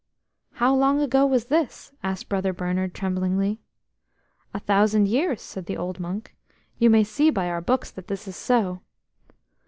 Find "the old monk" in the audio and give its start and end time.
5.67-6.33